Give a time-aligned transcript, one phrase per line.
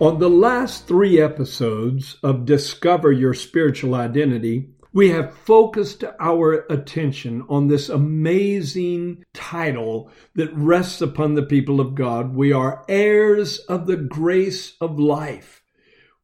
[0.00, 7.44] On the last three episodes of Discover Your Spiritual Identity, we have focused our attention
[7.48, 12.34] on this amazing title that rests upon the people of God.
[12.34, 15.62] We are heirs of the grace of life.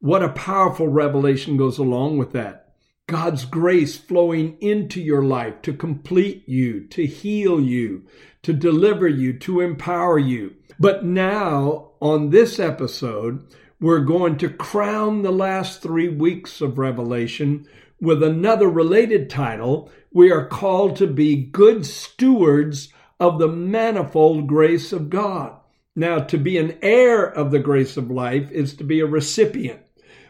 [0.00, 2.74] What a powerful revelation goes along with that.
[3.06, 8.06] God's grace flowing into your life to complete you, to heal you,
[8.42, 10.54] to deliver you, to empower you.
[10.78, 13.46] But now, on this episode,
[13.80, 17.66] we're going to crown the last three weeks of Revelation
[18.00, 19.90] with another related title.
[20.12, 25.56] We are called to be good stewards of the manifold grace of God.
[25.95, 29.80] Now, to be an heir of the grace of life is to be a recipient,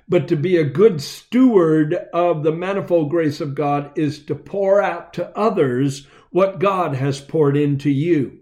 [0.09, 4.83] but to be a good steward of the manifold grace of God is to pour
[4.83, 8.39] out to others what God has poured into you.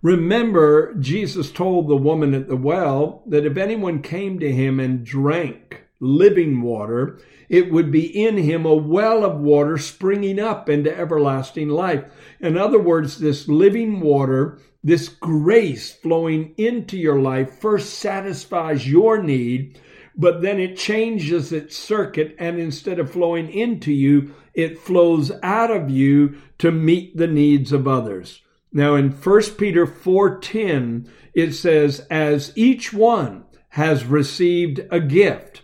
[0.00, 5.04] Remember, Jesus told the woman at the well that if anyone came to him and
[5.04, 10.96] drank living water, it would be in him a well of water springing up into
[10.96, 12.04] everlasting life.
[12.40, 19.22] In other words, this living water, this grace flowing into your life first satisfies your
[19.22, 19.78] need,
[20.16, 25.70] but then it changes its circuit and instead of flowing into you, it flows out
[25.70, 28.42] of you to meet the needs of others.
[28.72, 35.62] Now in 1 Peter 4:10 it says as each one has received a gift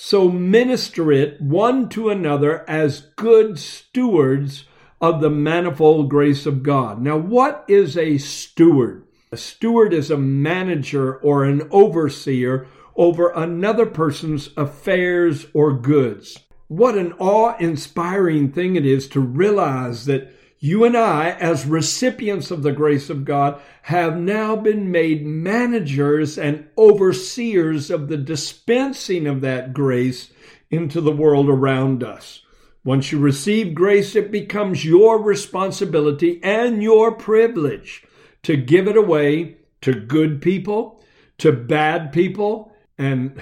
[0.00, 4.62] so minister it one to another as good stewards
[5.00, 7.02] of the manifold grace of God.
[7.02, 9.08] Now what is a steward?
[9.32, 16.44] A steward is a manager or an overseer over another person's affairs or goods.
[16.68, 20.30] What an awe inspiring thing it is to realize that
[20.60, 26.36] you and I, as recipients of the grace of God, have now been made managers
[26.36, 30.30] and overseers of the dispensing of that grace
[30.70, 32.42] into the world around us.
[32.84, 38.04] Once you receive grace, it becomes your responsibility and your privilege
[38.42, 41.02] to give it away to good people,
[41.38, 43.40] to bad people, and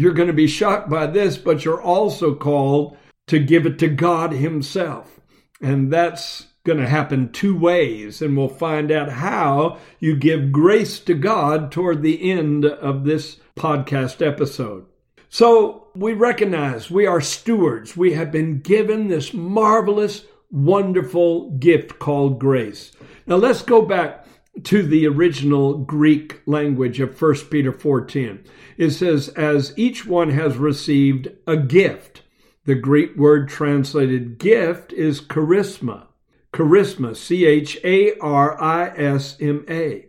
[0.00, 2.96] you're going to be shocked by this, but you're also called
[3.26, 5.20] to give it to God Himself.
[5.60, 10.98] And that's going to happen two ways, and we'll find out how you give grace
[11.00, 14.86] to God toward the end of this podcast episode.
[15.28, 17.94] So we recognize we are stewards.
[17.94, 22.92] We have been given this marvelous, wonderful gift called grace.
[23.26, 24.26] Now let's go back
[24.64, 28.40] to the original Greek language of 1 Peter 4:10.
[28.76, 32.22] It says as each one has received a gift.
[32.64, 36.06] The Greek word translated gift is charisma
[36.52, 40.06] charisma, C H A R I S M A.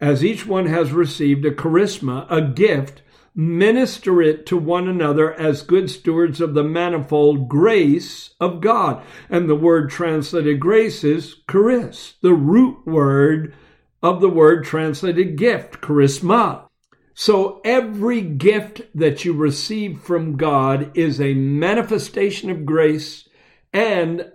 [0.00, 3.02] As each one has received a charisma, a gift,
[3.34, 9.02] minister it to one another as good stewards of the manifold grace of God.
[9.30, 13.54] And the word translated grace is charis, the root word
[14.02, 16.66] of the word translated gift, charisma.
[17.14, 23.28] So every gift that you receive from God is a manifestation of grace
[23.72, 24.30] and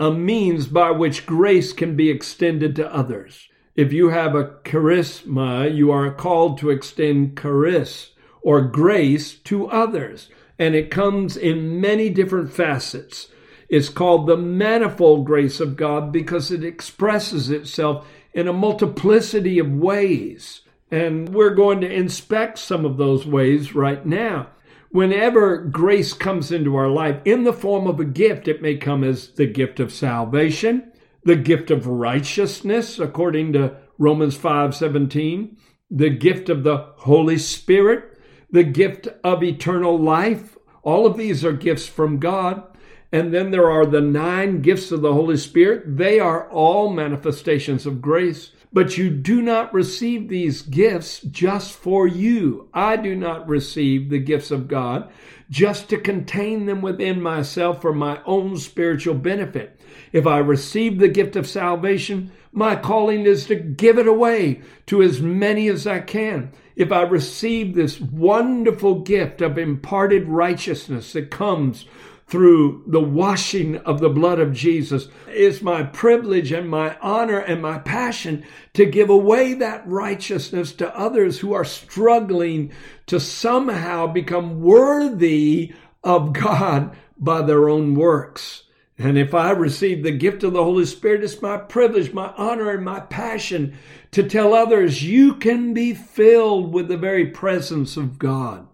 [0.00, 3.48] a means by which grace can be extended to others.
[3.76, 8.12] If you have a charisma, you are called to extend charis
[8.42, 10.28] or grace to others.
[10.58, 13.28] And it comes in many different facets.
[13.68, 19.70] It's called the manifold grace of God because it expresses itself in a multiplicity of
[19.70, 20.62] ways.
[20.90, 24.48] And we're going to inspect some of those ways right now.
[24.90, 29.02] Whenever grace comes into our life in the form of a gift, it may come
[29.02, 30.92] as the gift of salvation,
[31.24, 35.56] the gift of righteousness, according to Romans 5 17,
[35.90, 38.18] the gift of the Holy Spirit,
[38.50, 40.58] the gift of eternal life.
[40.82, 42.64] All of these are gifts from God.
[43.12, 45.98] And then there are the nine gifts of the Holy Spirit.
[45.98, 48.52] They are all manifestations of grace.
[48.72, 52.70] But you do not receive these gifts just for you.
[52.72, 55.10] I do not receive the gifts of God
[55.50, 59.78] just to contain them within myself for my own spiritual benefit.
[60.10, 65.02] If I receive the gift of salvation, my calling is to give it away to
[65.02, 66.52] as many as I can.
[66.74, 71.84] If I receive this wonderful gift of imparted righteousness that comes
[72.32, 75.08] through the washing of the blood of Jesus.
[75.28, 78.42] It's my privilege and my honor and my passion
[78.72, 82.72] to give away that righteousness to others who are struggling
[83.04, 88.62] to somehow become worthy of God by their own works.
[88.96, 92.70] And if I receive the gift of the Holy Spirit, it's my privilege, my honor,
[92.70, 93.76] and my passion
[94.12, 98.68] to tell others you can be filled with the very presence of God.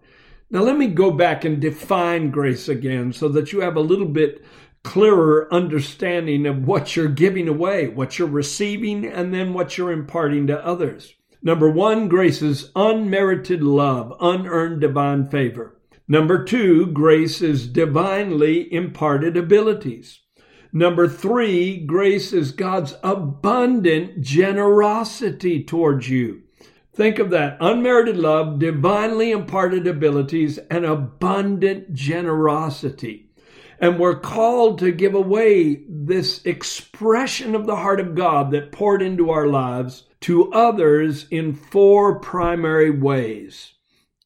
[0.51, 4.07] Now, let me go back and define grace again so that you have a little
[4.07, 4.43] bit
[4.83, 10.47] clearer understanding of what you're giving away, what you're receiving, and then what you're imparting
[10.47, 11.13] to others.
[11.43, 15.79] Number one, grace is unmerited love, unearned divine favor.
[16.07, 20.21] Number two, grace is divinely imparted abilities.
[20.73, 26.41] Number three, grace is God's abundant generosity towards you.
[26.99, 33.29] Think of that unmerited love, divinely imparted abilities, and abundant generosity.
[33.79, 39.01] And we're called to give away this expression of the heart of God that poured
[39.01, 43.75] into our lives to others in four primary ways.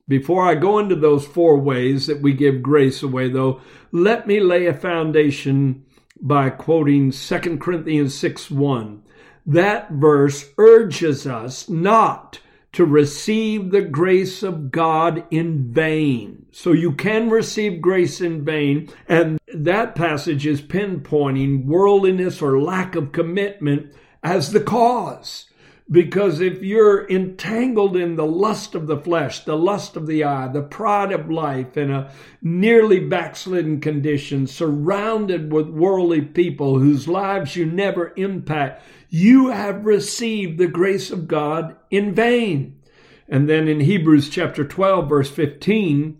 [0.08, 3.62] Before I go into those four ways that we give grace away, though,
[3.92, 5.86] let me lay a foundation
[6.20, 9.04] by quoting 2 Corinthians 6 1.
[9.46, 12.40] That verse urges us not
[12.74, 16.48] to receive the grace of God in vain.
[16.52, 18.90] So you can receive grace in vain.
[19.08, 23.94] And that passage is pinpointing worldliness or lack of commitment
[24.24, 25.50] as the cause.
[25.92, 30.48] Because if you're entangled in the lust of the flesh, the lust of the eye,
[30.48, 32.12] the pride of life, in a
[32.42, 38.82] nearly backslidden condition, surrounded with worldly people whose lives you never impact,
[39.14, 42.82] you have received the grace of God in vain.
[43.30, 46.20] And then in Hebrews chapter 12, verse 15,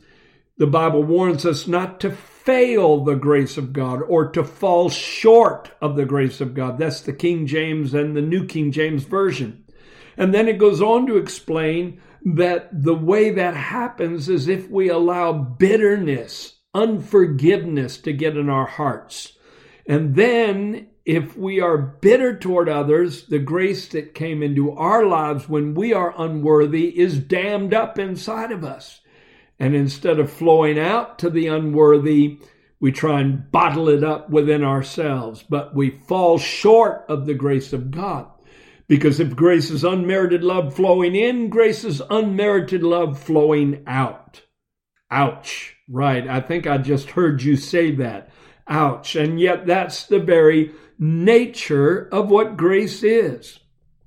[0.58, 5.72] the Bible warns us not to fail the grace of God or to fall short
[5.82, 6.78] of the grace of God.
[6.78, 9.64] That's the King James and the New King James Version.
[10.16, 14.90] And then it goes on to explain that the way that happens is if we
[14.90, 19.36] allow bitterness, unforgiveness to get in our hearts.
[19.88, 25.50] And then if we are bitter toward others, the grace that came into our lives
[25.50, 29.02] when we are unworthy is dammed up inside of us.
[29.60, 32.40] And instead of flowing out to the unworthy,
[32.80, 37.74] we try and bottle it up within ourselves, but we fall short of the grace
[37.74, 38.28] of God.
[38.88, 44.42] Because if grace is unmerited love flowing in, grace is unmerited love flowing out.
[45.10, 45.76] Ouch.
[45.90, 46.28] Right.
[46.28, 48.30] I think I just heard you say that.
[48.68, 49.16] Ouch.
[49.16, 53.60] And yet that's the very nature of what grace is.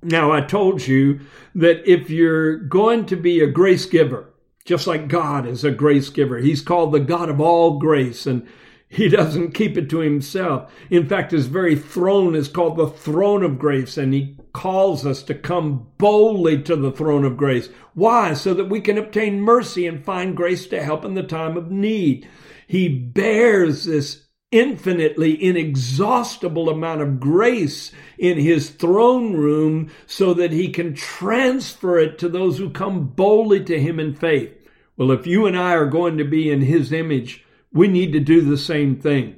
[0.03, 1.21] Now, I told you
[1.55, 4.33] that if you're going to be a grace giver,
[4.63, 8.47] just like God is a grace giver, He's called the God of all grace, and
[8.89, 10.71] He doesn't keep it to Himself.
[10.89, 15.23] In fact, His very throne is called the throne of grace, and He calls us
[15.23, 17.69] to come boldly to the throne of grace.
[17.93, 18.33] Why?
[18.33, 21.71] So that we can obtain mercy and find grace to help in the time of
[21.71, 22.29] need.
[22.67, 24.26] He bears this
[24.57, 32.17] infinitely inexhaustible amount of grace in his throne room so that he can transfer it
[32.19, 34.53] to those who come boldly to him in faith.
[34.95, 38.19] Well, if you and I are going to be in his image, we need to
[38.19, 39.35] do the same thing.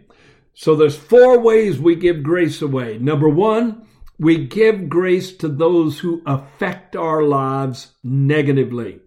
[0.53, 2.97] So there's four ways we give grace away.
[2.97, 8.99] Number one, we give grace to those who affect our lives negatively.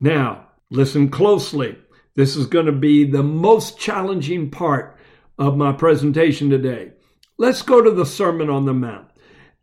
[0.00, 1.76] Now, listen closely.
[2.14, 4.93] This is going to be the most challenging part
[5.38, 6.92] of my presentation today.
[7.36, 9.08] Let's go to the Sermon on the Mount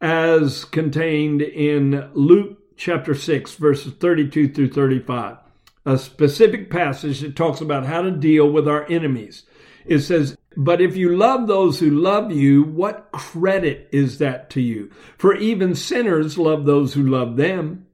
[0.01, 5.37] as contained in Luke chapter 6, verses 32 through 35.
[5.85, 9.43] A specific passage that talks about how to deal with our enemies.
[9.85, 14.61] It says, But if you love those who love you, what credit is that to
[14.61, 14.91] you?
[15.17, 17.87] For even sinners love those who love them.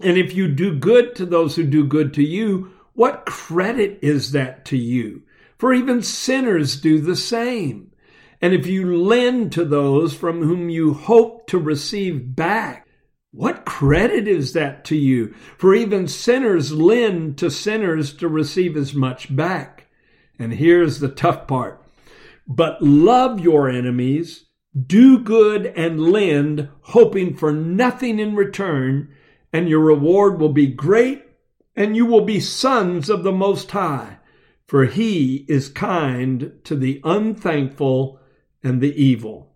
[0.00, 4.32] And if you do good to those who do good to you, what credit is
[4.32, 5.22] that to you?
[5.62, 7.92] For even sinners do the same.
[8.40, 12.88] And if you lend to those from whom you hope to receive back,
[13.30, 15.32] what credit is that to you?
[15.56, 19.86] For even sinners lend to sinners to receive as much back.
[20.36, 21.80] And here's the tough part.
[22.44, 29.14] But love your enemies Do good and lend, hoping for nothing in return,
[29.52, 31.22] and your reward will be great,
[31.76, 34.18] and you will be sons of the Most High,
[34.66, 38.20] for He is kind to the unthankful
[38.62, 39.54] and the evil.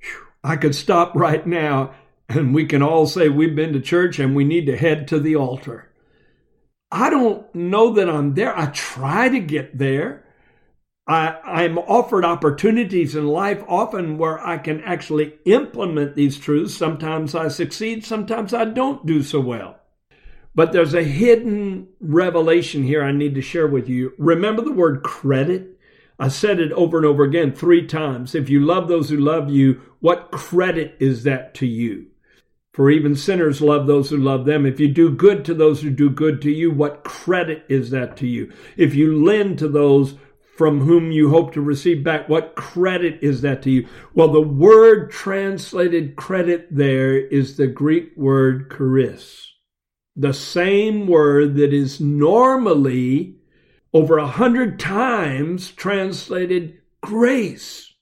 [0.00, 0.26] Whew.
[0.42, 1.94] I could stop right now,
[2.28, 5.18] and we can all say we've been to church and we need to head to
[5.18, 5.90] the altar.
[6.90, 8.56] I don't know that I'm there.
[8.56, 10.24] I try to get there.
[11.06, 16.74] I, I'm offered opportunities in life often where I can actually implement these truths.
[16.74, 19.80] Sometimes I succeed, sometimes I don't do so well.
[20.54, 24.12] But there's a hidden revelation here I need to share with you.
[24.18, 25.78] Remember the word credit?
[26.18, 28.34] I said it over and over again three times.
[28.34, 32.06] If you love those who love you, what credit is that to you?
[32.72, 34.66] For even sinners love those who love them.
[34.66, 38.16] If you do good to those who do good to you, what credit is that
[38.18, 38.52] to you?
[38.76, 40.16] If you lend to those
[40.56, 43.88] from whom you hope to receive back, what credit is that to you?
[44.12, 49.53] Well, the word translated credit there is the Greek word charis,
[50.16, 53.36] the same word that is normally
[53.92, 57.94] over a hundred times translated grace.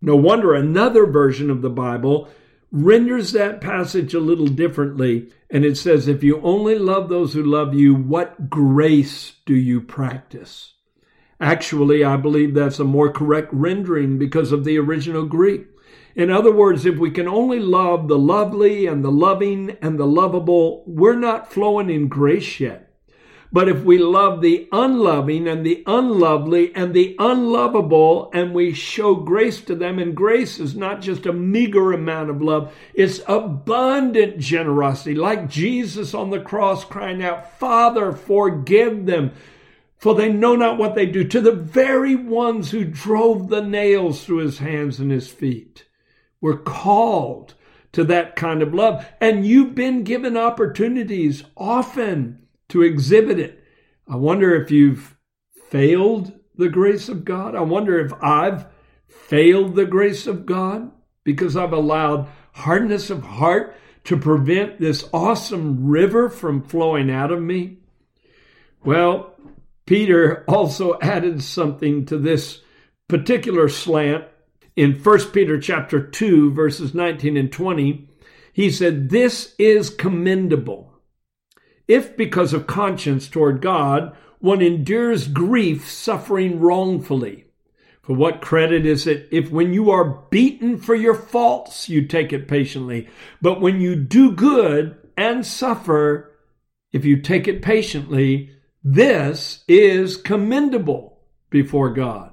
[0.00, 2.28] No wonder another version of the Bible
[2.70, 5.28] renders that passage a little differently.
[5.50, 9.80] And it says, If you only love those who love you, what grace do you
[9.80, 10.74] practice?
[11.40, 15.66] Actually, I believe that's a more correct rendering because of the original Greek.
[16.16, 20.06] In other words, if we can only love the lovely and the loving and the
[20.06, 22.90] lovable, we're not flowing in grace yet.
[23.52, 29.14] But if we love the unloving and the unlovely and the unlovable and we show
[29.14, 34.38] grace to them, and grace is not just a meager amount of love, it's abundant
[34.38, 39.32] generosity, like Jesus on the cross crying out, Father, forgive them,
[39.98, 44.24] for they know not what they do, to the very ones who drove the nails
[44.24, 45.85] through his hands and his feet.
[46.46, 47.54] We're called
[47.90, 53.64] to that kind of love, and you've been given opportunities often to exhibit it.
[54.06, 55.16] I wonder if you've
[55.70, 57.56] failed the grace of God.
[57.56, 58.66] I wonder if I've
[59.08, 60.92] failed the grace of God
[61.24, 63.74] because I've allowed hardness of heart
[64.04, 67.78] to prevent this awesome river from flowing out of me.
[68.84, 69.34] Well,
[69.84, 72.60] Peter also added something to this
[73.08, 74.26] particular slant
[74.76, 78.08] in 1 Peter chapter 2 verses 19 and 20.
[78.52, 80.96] He said, "This is commendable."
[81.88, 87.46] if because of conscience toward God one endures grief suffering wrongfully.
[88.02, 92.32] For what credit is it if when you are beaten for your faults you take
[92.32, 93.08] it patiently,
[93.42, 96.32] but when you do good and suffer,
[96.92, 98.50] if you take it patiently,
[98.84, 101.18] this is commendable
[101.50, 102.32] before God.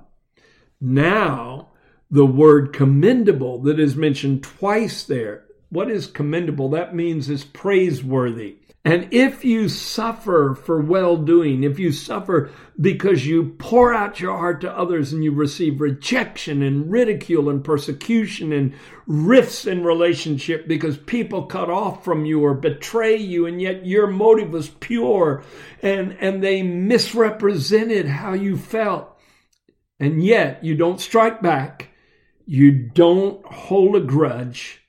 [0.80, 1.70] Now,
[2.14, 5.46] the word commendable that is mentioned twice there.
[5.70, 6.70] What is commendable?
[6.70, 8.58] That means is praiseworthy.
[8.86, 14.38] And if you suffer for well doing, if you suffer because you pour out your
[14.38, 18.76] heart to others and you receive rejection and ridicule and persecution and
[19.08, 24.06] rifts in relationship because people cut off from you or betray you and yet your
[24.06, 25.44] motive was pure
[25.82, 29.18] and, and they misrepresented how you felt.
[30.00, 31.90] And yet you don't strike back.
[32.46, 34.82] You don't hold a grudge.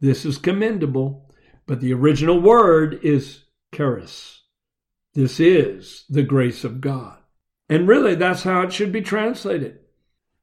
[0.00, 1.32] This is commendable.
[1.66, 4.42] But the original word is charis.
[5.14, 7.18] This is the grace of God.
[7.68, 9.78] And really, that's how it should be translated.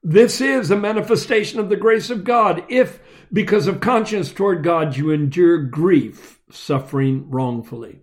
[0.03, 2.63] This is a manifestation of the grace of God.
[2.69, 2.99] If,
[3.33, 8.01] because of conscience toward God, you endure grief, suffering wrongfully.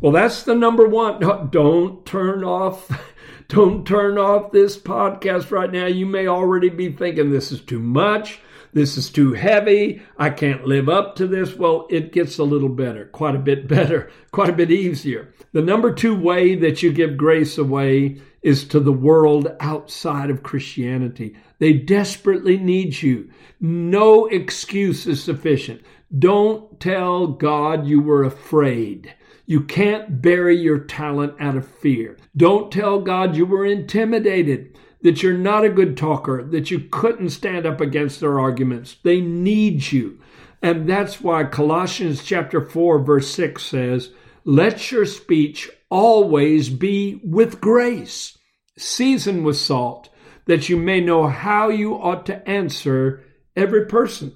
[0.00, 1.20] Well, that's the number one.
[1.50, 2.88] Don't turn off.
[3.48, 5.86] Don't turn off this podcast right now.
[5.86, 8.40] You may already be thinking this is too much.
[8.72, 10.02] This is too heavy.
[10.16, 11.56] I can't live up to this.
[11.56, 15.34] Well, it gets a little better, quite a bit better, quite a bit easier.
[15.52, 20.44] The number two way that you give grace away is to the world outside of
[20.44, 21.34] Christianity.
[21.58, 23.30] They desperately need you.
[23.60, 25.82] No excuse is sufficient.
[26.16, 29.12] Don't tell God you were afraid.
[29.48, 32.18] You can't bury your talent out of fear.
[32.36, 37.30] Don't tell God you were intimidated that you're not a good talker, that you couldn't
[37.30, 38.98] stand up against their arguments.
[39.02, 40.18] They need you.
[40.60, 44.10] And that's why Colossians chapter 4 verse 6 says,
[44.44, 48.36] "Let your speech always be with grace,
[48.76, 50.10] seasoned with salt,
[50.44, 53.22] that you may know how you ought to answer
[53.56, 54.32] every person."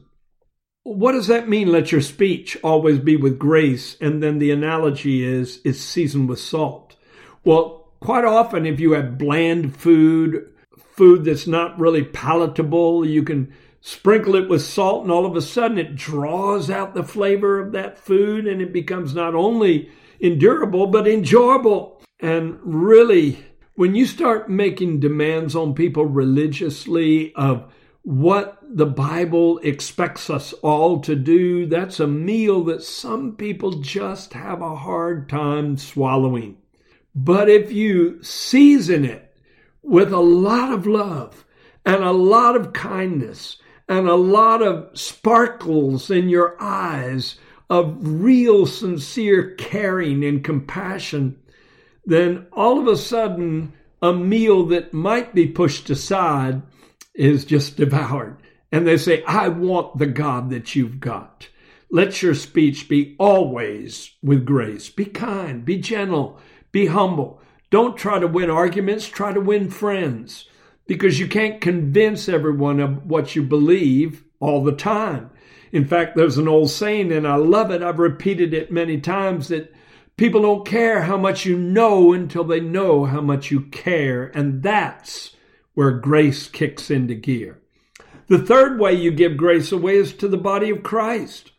[0.85, 1.71] What does that mean?
[1.71, 3.97] Let your speech always be with grace.
[4.01, 6.97] And then the analogy is it's seasoned with salt.
[7.45, 10.53] Well, quite often, if you have bland food
[10.93, 13.07] food that's not really palatable.
[13.07, 17.03] You can sprinkle it with salt, and all of a sudden it draws out the
[17.03, 22.01] flavor of that food and it becomes not only endurable, but enjoyable.
[22.21, 30.29] And really, when you start making demands on people religiously of what the Bible expects
[30.29, 35.77] us all to do, that's a meal that some people just have a hard time
[35.77, 36.57] swallowing.
[37.15, 39.35] But if you season it
[39.83, 41.45] with a lot of love
[41.85, 47.39] and a lot of kindness and a lot of sparkles in your eyes
[47.71, 51.39] of real, sincere caring and compassion,
[52.05, 56.63] then all of a sudden, a meal that might be pushed aside
[57.15, 58.37] is just devoured.
[58.71, 61.49] And they say, I want the God that you've got.
[61.91, 64.89] Let your speech be always with grace.
[64.89, 66.41] Be kind, be gentle,
[66.73, 67.41] be humble.
[67.71, 70.47] Don't try to win arguments, try to win friends
[70.87, 75.31] because you can't convince everyone of what you believe all the time.
[75.71, 77.83] In fact, there's an old saying, and I love it.
[77.83, 79.73] I've repeated it many times that
[80.17, 84.31] people don't care how much you know until they know how much you care.
[84.35, 85.35] And that's
[85.75, 87.61] where grace kicks into gear.
[88.29, 91.53] The third way you give grace away is to the body of Christ.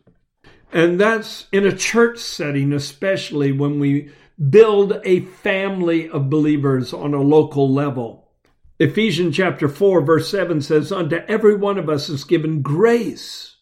[0.72, 4.10] And that's in a church setting, especially when we
[4.50, 8.28] build a family of believers on a local level.
[8.80, 13.54] Ephesians chapter 4, verse 7 says, Unto every one of us is given grace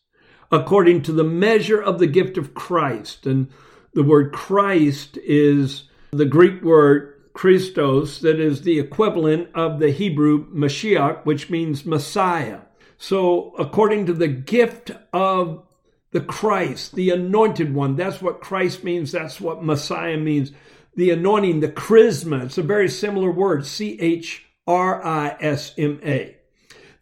[0.50, 3.26] according to the measure of the gift of Christ.
[3.26, 3.50] And
[3.92, 10.46] the word Christ is the Greek word Christos, that is the equivalent of the Hebrew
[10.52, 12.60] Mashiach, which means Messiah.
[12.98, 15.64] So, according to the gift of
[16.12, 17.96] the Christ, the anointed one.
[17.96, 19.12] That's what Christ means.
[19.12, 20.52] That's what Messiah means.
[20.94, 22.44] The anointing, the chrisma.
[22.44, 26.36] It's a very similar word, C H R I S M A.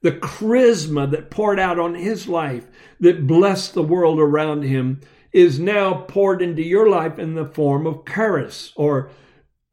[0.03, 2.69] The chrisma that poured out on his life,
[3.01, 5.01] that blessed the world around him,
[5.33, 9.11] is now poured into your life in the form of charis or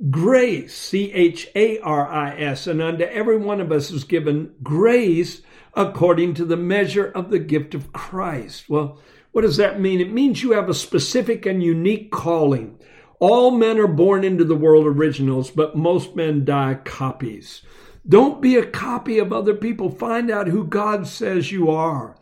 [0.09, 2.67] grace, C H A R I S.
[2.67, 5.41] And unto every one of us is given grace
[5.73, 8.69] according to the measure of the gift of Christ.
[8.69, 8.99] Well,
[9.31, 10.01] what does that mean?
[10.01, 12.79] It means you have a specific and unique calling.
[13.19, 17.61] All men are born into the world originals, but most men die copies.
[18.07, 19.89] Don't be a copy of other people.
[19.89, 22.15] Find out who God says you are.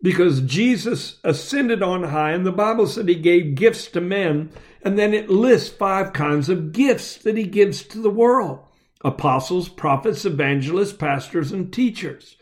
[0.00, 4.50] Because Jesus ascended on high, and the Bible said he gave gifts to men,
[4.82, 8.60] and then it lists five kinds of gifts that he gives to the world
[9.04, 12.36] apostles, prophets, evangelists, pastors, and teachers.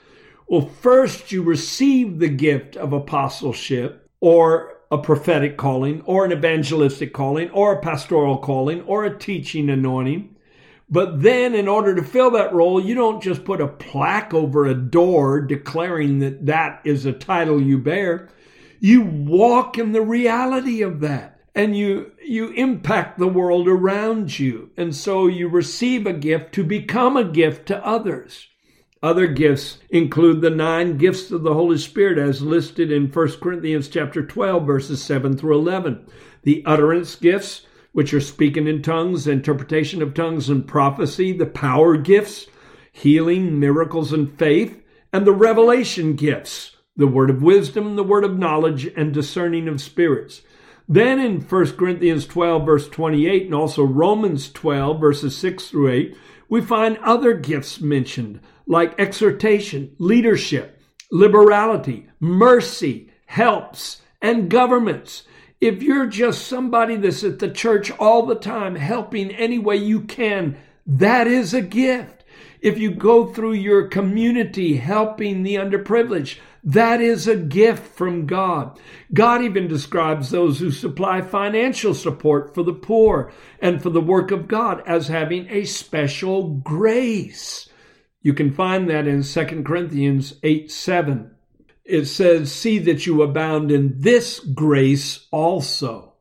[0.47, 7.13] Well, first you receive the gift of apostleship or a prophetic calling or an evangelistic
[7.13, 10.36] calling or a pastoral calling or a teaching anointing.
[10.89, 14.67] But then, in order to fill that role, you don't just put a plaque over
[14.67, 18.29] a door declaring that that is a title you bear.
[18.79, 24.71] You walk in the reality of that and you, you impact the world around you.
[24.77, 28.47] And so you receive a gift to become a gift to others.
[29.03, 33.89] Other gifts include the nine gifts of the Holy Spirit as listed in 1 Corinthians
[33.89, 36.07] chapter 12 verses 7 through 11.
[36.43, 37.66] The utterance gifts,
[37.97, 42.45] which are speaking in tongues, interpretation of tongues and prophecy, the power gifts,
[42.93, 44.83] healing, miracles and faith,
[45.15, 49.81] and the revelation gifts, the word of wisdom, the word of knowledge and discerning of
[49.81, 50.43] spirits.
[50.87, 56.17] Then in 1 Corinthians 12 verse 28 and also Romans 12 verses 6 through 8,
[56.51, 65.23] we find other gifts mentioned like exhortation, leadership, liberality, mercy, helps, and governments.
[65.67, 70.03] If you're just somebody that's at the church all the time helping any way you
[70.03, 72.23] can, that is a gift.
[72.61, 78.79] If you go through your community helping the underprivileged, that is a gift from God.
[79.13, 84.31] God even describes those who supply financial support for the poor and for the work
[84.31, 87.69] of God as having a special grace.
[88.23, 91.36] You can find that in 2 Corinthians 8 7.
[91.87, 96.15] It says, See that you abound in this grace also.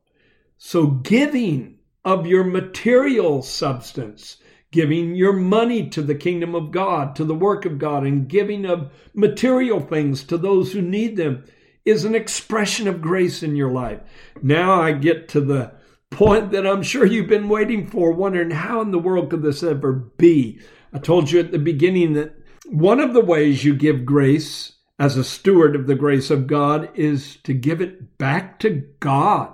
[0.58, 4.36] So, giving of your material substance,
[4.70, 8.64] giving your money to the kingdom of God, to the work of God, and giving
[8.64, 11.44] of material things to those who need them
[11.84, 14.00] is an expression of grace in your life.
[14.42, 15.72] Now I get to the
[16.10, 19.62] point that I'm sure you've been waiting for, wondering how in the world could this
[19.62, 20.60] ever be?
[20.92, 22.34] I told you at the beginning that
[22.66, 26.88] one of the ways you give grace as a steward of the grace of God
[26.94, 29.52] is to give it back to God.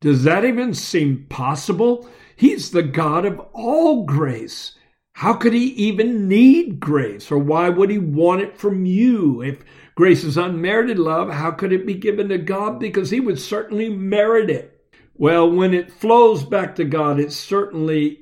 [0.00, 2.08] Does that even seem possible?
[2.36, 4.76] He's the God of all grace.
[5.14, 7.32] How could he even need grace?
[7.32, 9.42] Or why would he want it from you?
[9.42, 9.64] If
[9.96, 12.78] grace is unmerited love, how could it be given to God?
[12.78, 14.80] Because he would certainly merit it.
[15.14, 18.20] Well, when it flows back to God, it certainly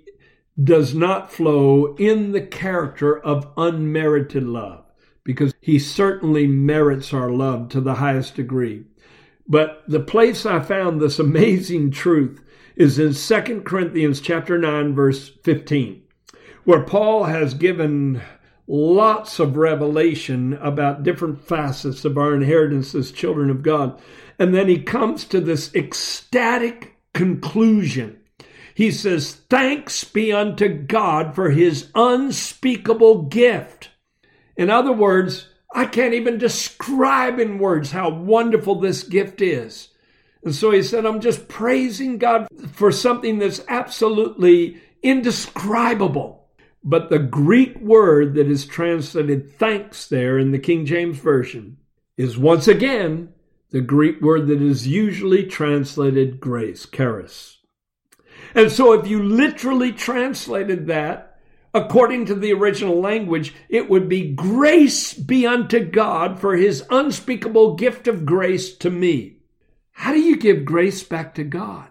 [0.63, 4.86] does not flow in the character of unmerited love
[5.27, 8.85] because he certainly merits our love to the highest degree.
[9.49, 12.41] But the place I found this amazing truth
[12.77, 16.01] is in 2 Corinthians chapter 9 verse 15,
[16.63, 18.23] where Paul has given
[18.69, 24.01] lots of revelation about different facets of our inheritance as children of God.
[24.39, 28.21] And then he comes to this ecstatic conclusion.
[28.75, 33.91] He says, Thanks be unto God for his unspeakable gift.
[34.57, 39.89] In other words, I can't even describe in words how wonderful this gift is.
[40.45, 46.49] And so he said, I'm just praising God for something that's absolutely indescribable.
[46.85, 51.79] But the Greek word that is translated thanks there in the King James Version
[52.17, 53.33] is once again
[53.71, 57.59] the Greek word that is usually translated grace, charis.
[58.55, 61.36] And so if you literally translated that,
[61.77, 67.75] according to the original language, it would be grace be unto God for his unspeakable
[67.75, 69.37] gift of grace to me.
[69.93, 71.89] How do you give grace back to God?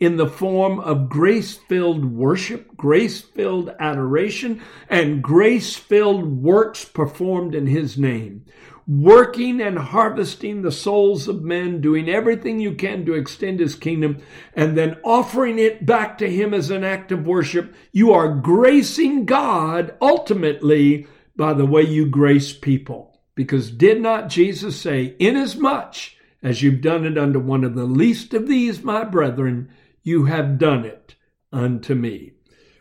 [0.00, 7.54] In the form of grace filled worship, grace filled adoration, and grace filled works performed
[7.54, 8.46] in his name
[8.88, 14.16] working and harvesting the souls of men, doing everything you can to extend his kingdom,
[14.54, 19.26] and then offering it back to him as an act of worship, you are gracing
[19.26, 23.20] God ultimately by the way you grace people.
[23.34, 25.94] Because did not Jesus say, Inasmuch
[26.42, 29.70] as you've done it unto one of the least of these, my brethren,
[30.02, 31.14] you have done it
[31.52, 32.32] unto me.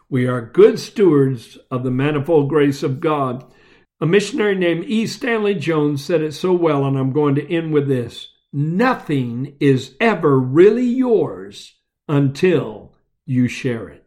[0.10, 3.44] We are good stewards of the manifold grace of God
[4.00, 5.08] a missionary named E.
[5.08, 8.30] Stanley Jones said it so well, and I'm going to end with this.
[8.54, 11.76] Nothing is ever really yours
[12.08, 12.94] until
[13.26, 14.04] you share it.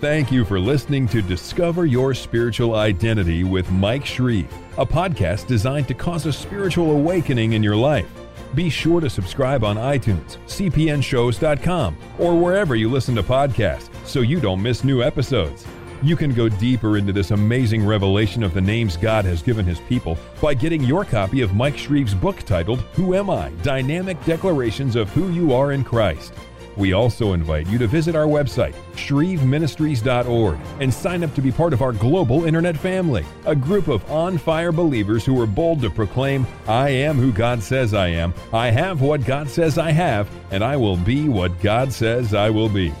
[0.00, 5.88] Thank you for listening to Discover Your Spiritual Identity with Mike Shreve, a podcast designed
[5.88, 8.08] to cause a spiritual awakening in your life.
[8.54, 14.40] Be sure to subscribe on iTunes, cpnshows.com, or wherever you listen to podcasts so you
[14.40, 15.66] don't miss new episodes.
[16.02, 19.80] You can go deeper into this amazing revelation of the names God has given His
[19.80, 23.50] people by getting your copy of Mike Shreve's book titled Who Am I?
[23.62, 26.32] Dynamic Declarations of Who You Are in Christ.
[26.76, 31.74] We also invite you to visit our website, shreveministries.org, and sign up to be part
[31.74, 35.90] of our global internet family, a group of on fire believers who are bold to
[35.90, 40.30] proclaim, I am who God says I am, I have what God says I have,
[40.50, 42.94] and I will be what God says I will be.